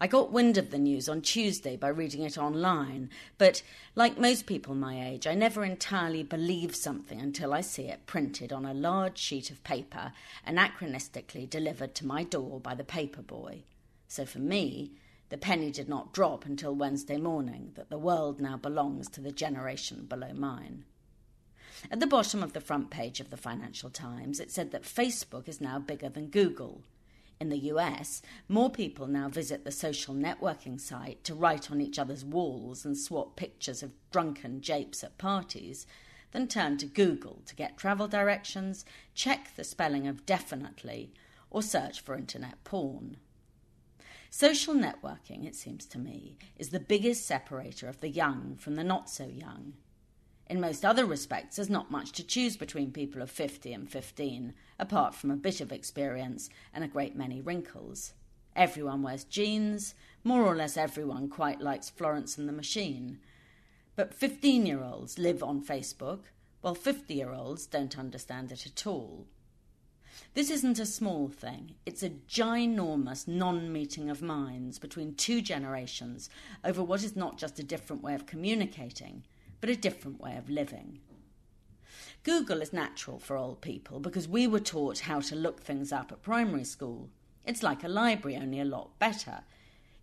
[0.00, 3.62] I got wind of the news on Tuesday by reading it online, but
[3.96, 8.52] like most people my age, I never entirely believe something until I see it printed
[8.52, 10.12] on a large sheet of paper,
[10.46, 13.64] anachronistically delivered to my door by the paper boy.
[14.06, 14.92] So for me,
[15.30, 19.32] the penny did not drop until Wednesday morning that the world now belongs to the
[19.32, 20.84] generation below mine.
[21.90, 25.48] At the bottom of the front page of the Financial Times, it said that Facebook
[25.48, 26.82] is now bigger than Google.
[27.40, 31.98] In the US, more people now visit the social networking site to write on each
[31.98, 35.86] other's walls and swap pictures of drunken japes at parties
[36.32, 41.12] than turn to Google to get travel directions, check the spelling of definitely,
[41.50, 43.18] or search for internet porn.
[44.30, 48.84] Social networking, it seems to me, is the biggest separator of the young from the
[48.84, 49.74] not so young.
[50.48, 54.54] In most other respects, there's not much to choose between people of 50 and 15,
[54.78, 58.14] apart from a bit of experience and a great many wrinkles.
[58.56, 63.18] Everyone wears jeans, more or less everyone quite likes Florence and the Machine.
[63.94, 66.20] But 15 year olds live on Facebook,
[66.62, 69.26] while 50 year olds don't understand it at all.
[70.32, 76.30] This isn't a small thing, it's a ginormous non meeting of minds between two generations
[76.64, 79.24] over what is not just a different way of communicating
[79.60, 81.00] but a different way of living.
[82.22, 86.12] Google is natural for old people because we were taught how to look things up
[86.12, 87.08] at primary school.
[87.44, 89.44] It's like a library, only a lot better.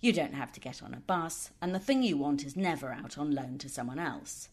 [0.02, 2.92] You don't have to get on a bus, and the thing you want is never
[2.92, 4.50] out on loan to someone else.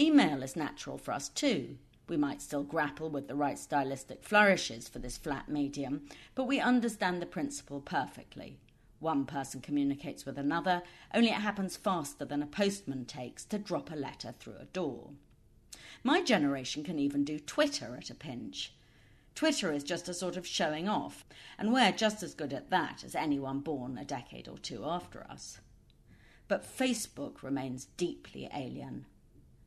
[0.00, 1.76] Email is natural for us too.
[2.08, 6.02] We might still grapple with the right stylistic flourishes for this flat medium,
[6.34, 8.58] but we understand the principle perfectly.
[9.00, 10.82] One person communicates with another,
[11.14, 15.10] only it happens faster than a postman takes to drop a letter through a door.
[16.02, 18.72] My generation can even do Twitter at a pinch.
[19.34, 21.24] Twitter is just a sort of showing off,
[21.58, 25.24] and we're just as good at that as anyone born a decade or two after
[25.30, 25.60] us.
[26.48, 29.06] But Facebook remains deeply alien.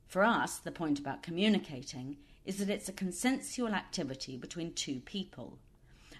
[0.07, 5.57] For us, the point about communicating is that it's a consensual activity between two people.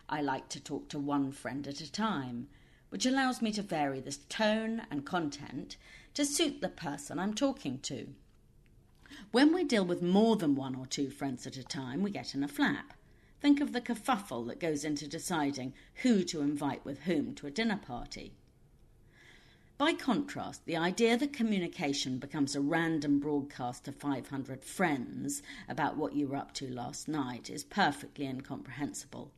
[0.07, 2.47] I like to talk to one friend at a time,
[2.91, 5.77] which allows me to vary the tone and content
[6.13, 8.09] to suit the person I'm talking to.
[9.31, 12.35] When we deal with more than one or two friends at a time, we get
[12.35, 12.93] in a flap.
[13.39, 17.51] Think of the kerfuffle that goes into deciding who to invite with whom to a
[17.51, 18.33] dinner party.
[19.77, 26.13] By contrast, the idea that communication becomes a random broadcast to 500 friends about what
[26.13, 29.31] you were up to last night is perfectly incomprehensible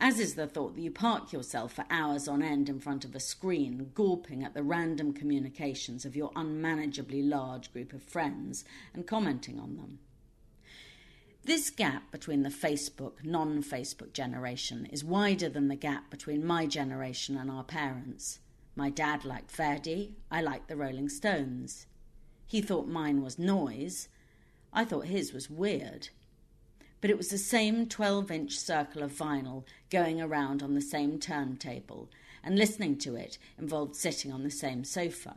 [0.00, 3.14] as is the thought that you park yourself for hours on end in front of
[3.14, 8.64] a screen, gawping at the random communications of your unmanageably large group of friends
[8.94, 9.98] and commenting on them.
[11.44, 16.66] This gap between the Facebook, non Facebook generation is wider than the gap between my
[16.66, 18.38] generation and our parents.
[18.76, 21.86] My dad liked Verdi, I liked the Rolling Stones.
[22.46, 24.08] He thought mine was noise,
[24.72, 26.10] I thought his was weird
[27.00, 31.18] but it was the same 12 inch circle of vinyl going around on the same
[31.18, 32.08] turntable,
[32.42, 35.36] and listening to it involved sitting on the same sofa.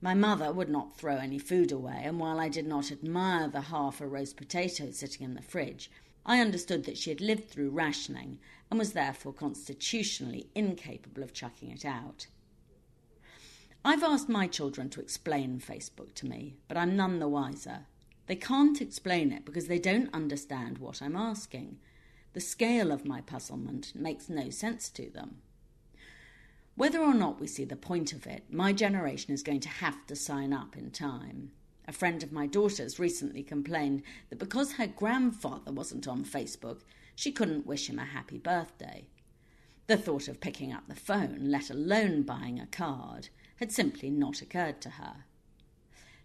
[0.00, 3.60] My mother would not throw any food away, and while I did not admire the
[3.62, 5.90] half a roast potato sitting in the fridge,
[6.26, 8.38] I understood that she had lived through rationing
[8.70, 12.26] and was therefore constitutionally incapable of chucking it out.
[13.84, 17.86] I've asked my children to explain Facebook to me, but I'm none the wiser.
[18.26, 21.78] They can't explain it because they don't understand what I'm asking.
[22.32, 25.38] The scale of my puzzlement makes no sense to them.
[26.74, 30.06] Whether or not we see the point of it, my generation is going to have
[30.06, 31.50] to sign up in time.
[31.86, 36.80] A friend of my daughter's recently complained that because her grandfather wasn't on Facebook,
[37.14, 39.08] she couldn't wish him a happy birthday.
[39.88, 44.40] The thought of picking up the phone, let alone buying a card, had simply not
[44.40, 45.24] occurred to her.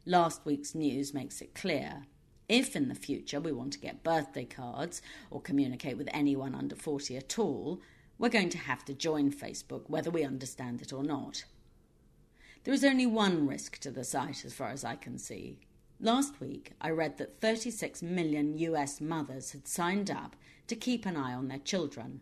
[0.07, 2.03] Last week's news makes it clear.
[2.47, 6.77] If in the future we want to get birthday cards or communicate with anyone under
[6.77, 7.81] 40 at all,
[8.17, 11.43] we're going to have to join Facebook whether we understand it or not.
[12.63, 15.59] There is only one risk to the site as far as I can see.
[15.99, 20.37] Last week, I read that 36 million US mothers had signed up
[20.67, 22.21] to keep an eye on their children.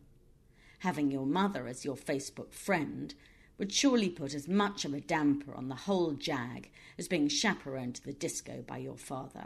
[0.80, 3.14] Having your mother as your Facebook friend
[3.58, 7.96] would surely put as much of a damper on the whole jag as being chaperoned
[7.96, 9.46] to the disco by your father.